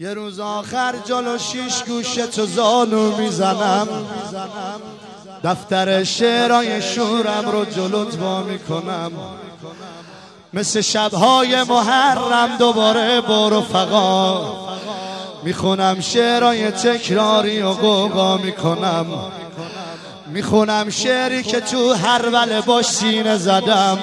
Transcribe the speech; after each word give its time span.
یه 0.00 0.14
روز 0.14 0.40
آخر 0.40 0.94
جلو 1.04 1.38
شیش 1.38 1.82
گوشه 1.82 2.26
تو 2.26 2.46
زانو 2.46 3.16
می‌زنم. 3.16 3.88
دفتر 5.44 6.04
شعرهای 6.04 6.82
شورم 6.82 7.50
رو 7.52 7.64
جلوت 7.64 8.18
وا 8.18 8.42
می‌کنم. 8.42 9.12
مثل 10.52 10.80
شبهای 10.80 11.62
محرم 11.62 12.56
دوباره 12.58 13.20
برو 13.20 13.60
فقا 13.60 14.54
می‌خونم 15.42 16.00
شعرهای 16.00 16.70
تکراری 16.70 17.62
و 17.62 17.68
قوقا 17.68 18.36
می‌کنم. 18.36 19.06
می‌خونم 20.26 20.90
شعری 20.90 21.42
که 21.42 21.60
تو 21.60 21.92
هر 21.92 22.28
وله 22.32 22.60
باش 22.60 22.86
سینه 22.86 23.36
زدم. 23.36 23.98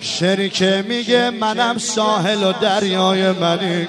شعری 0.00 0.50
که 0.50 0.84
میگه 0.88 1.30
منم 1.30 1.78
ساحل 1.78 2.44
و 2.44 2.52
دریای 2.52 3.32
منی. 3.32 3.88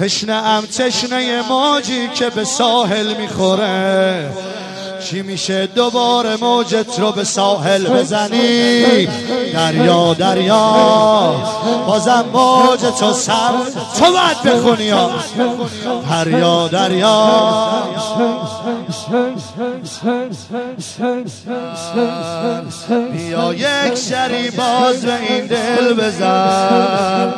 تشنه 0.00 0.32
ام 0.32 0.66
تشنه 0.66 1.42
موجی 1.48 2.08
که 2.14 2.30
به 2.30 2.44
ساحل 2.44 3.14
می‌خوره. 3.14 4.30
چی 5.04 5.22
میشه 5.22 5.66
دوباره 5.66 6.36
موجت 6.36 6.98
رو 6.98 7.12
به 7.12 7.24
ساحل 7.24 7.86
بزنی؟ 7.88 9.08
دریا 9.52 10.14
دریا 10.14 11.34
بازم 11.86 12.24
موج 12.32 12.80
تو 12.98 13.12
سر. 13.12 13.52
تو 13.98 14.04
باید 14.04 14.42
بخونی 14.42 14.92
دریا 16.10 16.68
دریا. 16.68 17.82
بیا 23.12 23.54
یک 23.54 23.94
سری 23.94 24.50
باز 24.50 25.04
به 25.04 25.12
این 25.28 25.46
دل 25.46 25.94
بزن. 25.94 27.34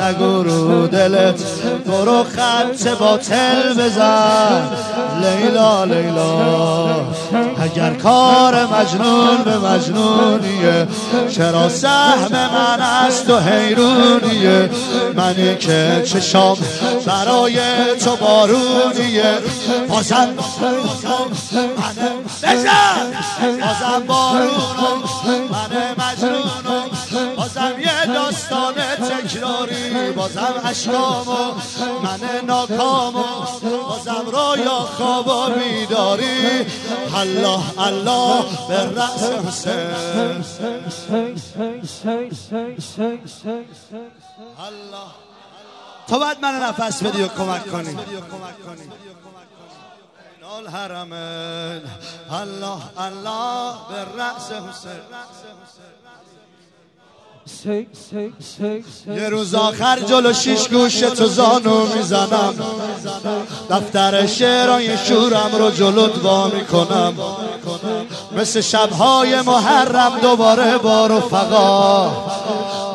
نگو 0.00 0.42
رو 0.42 0.86
دلت. 0.86 1.42
برو 1.86 2.24
خط 2.24 2.88
باطل 2.88 3.74
بزن. 3.74 4.70
لیلا 5.20 5.84
لیلا 5.84 7.06
اگر 7.62 7.90
کار 7.90 8.66
مجنون 8.66 9.36
به 9.44 9.58
مجنونیه 9.58 10.86
چرا 11.30 11.68
سهم 11.68 12.32
من 12.32 12.80
از 12.80 13.24
تو 13.24 13.38
حیرونیه؟ 13.38 14.70
منی 15.16 15.54
که 15.54 16.02
چشام 16.06 16.56
برای 17.06 17.58
تو 18.04 18.16
بارونیه. 18.16 19.34
بازم 19.88 20.28
بزن 22.42 23.12
بازم 23.42 24.06
بارون 24.06 25.45
داستان 28.50 28.74
تکراری 28.96 30.12
بازم 30.12 30.54
اشکامو 30.64 31.54
من 32.02 32.20
ناکامو 32.46 33.24
بازم 33.88 34.26
رویا 34.26 34.78
خوابا 34.78 35.48
میداری 35.48 36.66
الله 37.14 37.80
الله 37.80 38.44
به 38.68 39.00
رأس 39.00 39.22
حسین. 39.22 39.94
الله. 44.58 45.10
تو 46.08 46.18
باید 46.18 46.38
من 46.42 46.54
نفس 46.54 47.02
بدی 47.02 47.22
و 47.22 47.28
کمک 47.28 47.72
کنی. 47.72 47.98
الله 52.30 52.80
الله 52.98 53.74
به 53.88 54.22
رأس 54.22 54.52
حسین. 54.52 55.00
یه 59.16 59.28
روز 59.28 59.54
آخر 59.54 60.00
جلو 60.00 60.32
شیش 60.32 60.68
گوش 60.68 61.00
تو 61.00 61.26
زانو 61.26 61.86
می‌زنم. 61.96 62.54
دفتر 63.70 64.26
شعرهای 64.26 64.98
شورم 64.98 65.50
رو 65.58 65.70
جلوت 65.70 66.24
وا 66.24 66.46
می‌کنم. 66.46 67.14
مثل 68.36 68.60
شبهای 68.60 69.42
محرم 69.42 70.18
دوباره 70.22 70.78
با 70.78 71.06
رفقا. 71.06 72.10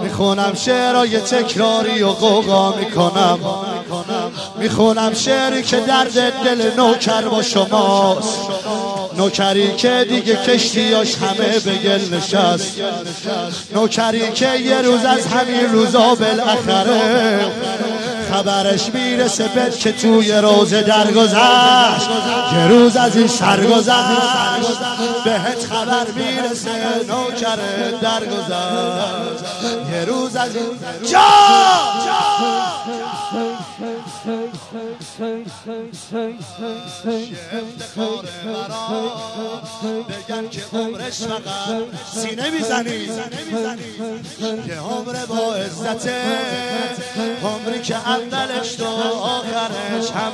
می‌خونم 0.01 0.53
شعرهای 0.53 1.19
تکراری 1.19 2.03
و 2.03 2.09
قوقا 2.09 2.75
می‌کنم. 2.75 3.39
می‌خونم 4.59 5.13
شعری 5.13 5.63
که 5.63 5.79
درد 5.79 6.43
دل 6.43 6.71
نوکر 6.77 7.21
با 7.21 7.41
شماست. 7.41 8.39
نوکری 9.17 9.75
که 9.75 10.05
دیگه 10.09 10.35
کشتیاش 10.35 11.15
همه 11.15 11.59
به 11.59 11.75
گل 11.75 12.15
نشست. 12.17 12.75
نوکری 13.75 14.31
که 14.31 14.55
یه 14.55 14.81
روز 14.81 15.05
از 15.05 15.25
همین 15.25 15.71
روزا 15.73 16.15
بالاخره 16.15 17.39
خبرش 18.31 18.89
می‌رسه 18.93 19.43
بد 19.43 19.75
که 19.75 19.91
توی 19.91 20.31
روزه 20.31 20.81
درگذشت. 20.81 22.09
یه 22.53 22.67
روز 22.67 22.97
از 22.97 23.17
این 23.17 23.27
سرگذشت. 23.27 23.89
بهت 25.25 25.65
خبر 25.69 26.05
می‌رسه 26.15 26.71
نوکر 27.07 27.57
درگذشت. 28.01 29.43
یه 29.93 30.05
روز 30.05 30.35
از 30.35 30.55
این 30.55 30.65
جا! 31.11 31.21
بگن 40.09 40.49
که 40.49 40.59
فقط 40.59 41.11
سینه 42.13 42.49
می‌زنی 42.49 43.07
که 44.67 44.75
عمر 44.75 45.25
با 45.25 45.55
عمری 47.43 47.81
که 47.81 47.95
اولش 47.95 48.75
تو 48.75 48.85
آخرش 48.85 50.11
هم 50.11 50.31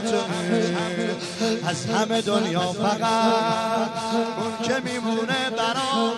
از 1.67 1.85
همه 1.85 2.21
دنیا 2.21 2.73
فقط 2.73 3.89
اون 4.37 4.57
که 4.63 4.79
میمونه 4.91 5.49
برا 5.49 6.13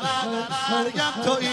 مرگم 0.72 1.14
توی 1.24 1.48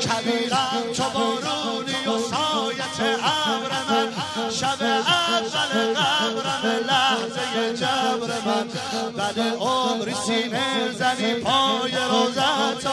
کبیرم 0.00 0.92
تو 0.96 1.04
بارونی 1.14 2.06
و 2.06 2.18
سایت 2.30 2.81
عبر 3.02 3.72
من 3.88 4.12
شب 4.50 4.82
اول 4.82 5.94
قبرم 5.94 6.86
لحظه 6.86 7.74
جبر 7.76 8.30
من 8.46 8.68
بعد 9.16 9.38
عمری 9.38 10.14
سینه 10.14 10.92
زنی 10.92 11.34
پای 11.34 11.92
روزت 12.10 12.86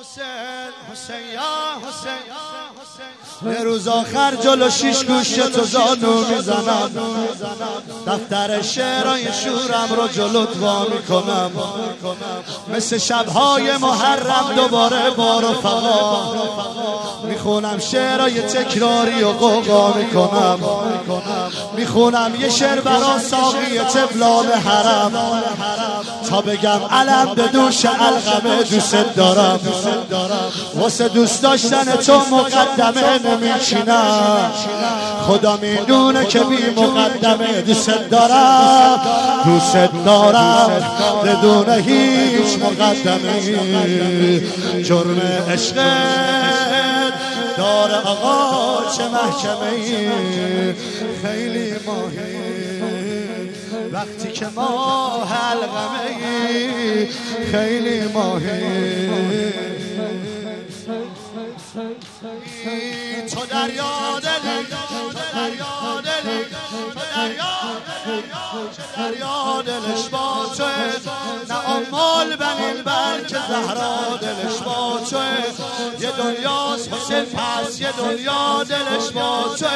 حسین 0.00 0.70
حسین 0.92 1.32
یا 1.34 1.88
حسین 1.88 3.52
یه 3.52 3.64
روز 3.64 3.88
آخر 3.88 4.34
جلو 4.34 4.70
شیش 4.70 5.04
گوشه 5.04 5.48
تو 5.48 5.64
زانو 5.64 6.24
می‌زنم. 6.24 6.90
دفتر 8.06 8.62
شعرهای 8.62 9.24
شورم 9.32 9.88
رو 9.96 10.08
جلوت 10.08 10.56
وا 10.56 10.84
می‌کنم. 10.84 11.50
مثل 12.74 12.98
شبهای 12.98 13.76
محرم 13.76 14.52
دوباره 14.56 15.10
با 15.10 15.40
رفقا 15.40 16.32
می‌خونم 17.24 17.78
شعرهای 17.78 18.42
تکراری 18.42 19.22
و 19.22 19.28
قوقا 19.28 19.92
می‌کنم. 19.92 20.58
می‌خونم 21.76 22.34
یه 22.40 22.48
شعر 22.50 22.80
برا 22.80 23.18
ساقی 23.18 23.78
تفلان 23.78 24.46
حرم. 24.46 25.42
تا 26.30 26.40
بگم 26.40 26.80
علم 26.90 27.34
به 27.34 27.42
دوش 27.42 27.84
القمه 27.84 28.62
دوست 28.62 29.14
دارم. 29.16 29.60
واسه 30.74 31.08
دوست 31.08 31.42
داشتن 31.42 31.84
تو 31.84 32.20
مقدمه 32.30 33.18
نمیچینم 33.18 34.50
خدا 35.26 35.56
می‌دونه 35.56 36.24
که 36.24 36.40
بی 36.40 36.70
مقدمه 36.76 37.60
دوست 37.60 37.90
دارم. 38.10 39.00
دوست 39.44 39.76
دارم. 40.04 40.70
بدون 41.24 41.70
هیچ 41.70 42.58
مقدمه. 42.58 43.58
جرم 44.82 45.20
عشق 45.50 45.74
دار 47.56 47.92
آقا 48.04 48.90
چه 48.96 49.02
محکمه. 49.08 50.74
خیلی 51.22 51.72
ماهی. 51.86 52.47
وقتی 53.92 54.32
که 54.32 54.46
ما 54.46 55.24
حلقمه 55.24 57.08
خیلی 57.52 58.00
ماهی. 58.12 59.52
تو 63.30 63.46
دریا 63.46 64.20
دلی 64.22 64.66
تو 64.88 65.12
دریا 65.32 66.00
دلی 66.00 66.44
تو 66.70 67.00
دریا 67.16 67.54
دریا 68.96 69.62
دلش 69.62 70.08
با 70.08 70.46
توه. 70.56 70.68
نه 71.48 71.68
امال 71.70 72.36
زهرا 73.62 74.16
دلش 74.20 74.58
با 74.58 75.00
توه 75.10 75.20
یه 76.00 76.10
دنیاست 76.10 76.92
حسین 76.92 77.24
پس 77.24 77.80
یه 77.80 77.92
دنیا 77.92 78.64
دلش 78.64 79.10
با 79.10 79.54
توه 79.58 79.68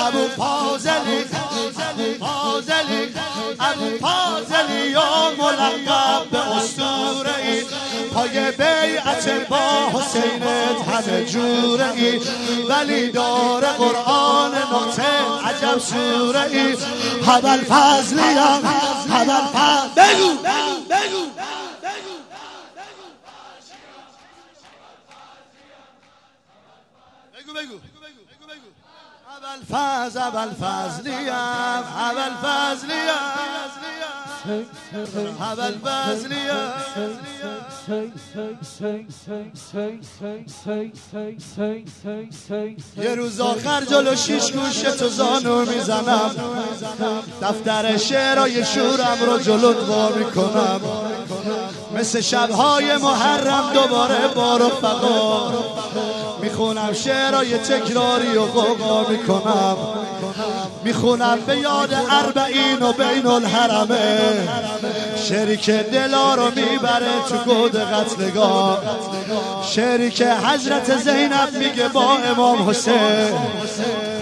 همون 0.00 0.28
پازلی 0.28 1.24
پازلی 2.20 3.14
ابو 3.60 3.98
پازلی 4.00 4.90
یا 4.90 5.32
ملقب 5.38 6.30
به 6.30 6.38
اسطوره 6.38 7.36
ای. 7.44 7.62
پای 8.14 8.50
بیعت 8.52 9.48
با 9.48 9.58
حسینت 9.94 10.88
همه 10.88 11.24
جوره 11.24 11.92
ای. 11.92 12.20
ولی 12.68 13.10
داره 13.10 13.68
قرآن 13.68 14.50
نوته 14.54 15.02
عجب 15.46 15.78
سوره 15.78 16.42
ای. 16.42 16.76
حبل 17.26 17.64
فضلیم 17.64 18.66
حبل 19.10 19.46
فضل 19.52 20.02
بگو 20.02 20.28
بگو 20.28 20.80
بگو 20.90 20.90
بگو. 20.90 21.29
فاز 29.70 30.16
اول 30.16 30.50
فضلیم 30.50 31.30
یه 42.96 43.14
روز 43.14 43.40
آخر 43.40 43.84
جلو 43.84 44.16
شیش 44.16 44.52
گوش 44.52 44.80
تو 44.80 45.08
زانو 45.08 45.64
می‌زنم. 45.64 46.30
دفتر 47.42 47.96
شعرهای 47.96 48.64
شورم 48.64 49.18
رو 49.26 49.38
جلو 49.38 49.86
وا 49.86 50.08
می‌کنم. 50.08 50.80
مثل 51.94 52.20
شبهای 52.20 52.96
محرم 52.96 53.72
دوباره 53.72 54.28
با 54.28 54.56
رفقا. 54.56 55.52
می‌خونم 56.50 56.92
شعرهای 56.92 57.58
تکراری 57.58 58.36
و 58.36 58.40
قوقا 58.40 59.10
می‌کنم. 59.10 59.76
می‌خونم 60.84 61.38
به 61.46 61.56
یاد 61.56 61.94
اربعین 62.10 62.82
و 62.82 62.92
بین 62.92 63.26
الحرمه. 63.26 64.48
شریک 65.28 65.70
دلا 65.70 66.34
رو 66.34 66.44
می‌بره 66.44 67.12
تو 67.28 67.36
گود 67.36 67.76
قتلگاه. 67.76 68.78
شریک 69.74 70.22
حضرت 70.22 70.96
زینب 70.96 71.52
میگه 71.58 71.88
با 71.88 72.16
امام 72.16 72.70
حسین. 72.70 73.34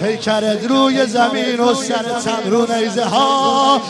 پیکرت 0.01 0.65
روی 0.65 1.05
زمین 1.05 1.59
و 1.59 1.73
سرت 1.73 2.29
رو 2.45 2.73
نیزه 2.73 3.05
ها. 3.05 3.81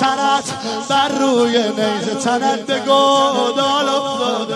سرت 0.00 0.52
بر 0.88 1.08
روی 1.08 1.58
نیزه 1.58 2.14
تنت 2.24 2.66
به 2.66 2.78
گودال 2.78 3.88
افتاده 3.88 4.54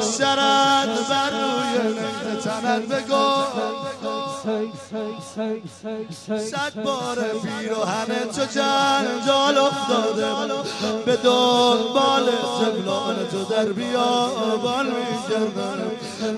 سرت 0.00 1.08
بر 1.10 1.47
تنت 2.60 2.82
به 6.28 6.40
صد 6.40 6.82
بار 6.84 7.16
پیروهن 7.16 8.06
تو 8.36 8.44
جنجال 8.44 9.58
افتاده 9.58 10.54
به 11.06 11.16
دنبال 11.16 12.28
سبلان 12.60 13.16
تو 13.30 13.44
در 13.44 13.64
بیابان 13.64 14.86
میگردن 14.86 15.90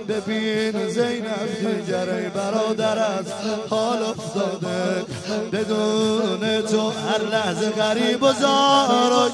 ببین 0.09 0.89
زینب 0.89 1.59
دیگره 1.61 2.33
برادر 2.35 2.99
از 2.99 3.27
حال 3.71 4.03
افتاده. 4.03 5.05
بدون 5.53 6.63
تو 6.63 6.91
هر 6.91 7.23
لحظه 7.31 7.71
غریب 7.71 8.23
و 8.23 8.33
زار 8.33 9.13
و 9.13 9.29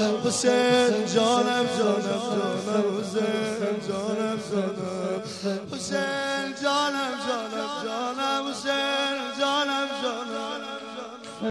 حسین 0.00 1.06
جانم 1.14 1.66
جانم 1.78 2.20
جانم 2.28 2.98
حسین 3.00 3.80
جانم 3.88 4.38
جانم. 4.50 5.22
حسین 5.72 6.54
جانم 6.62 7.12
جانم 7.26 7.70
جانم 7.84 8.46
حسین. 8.50 9.19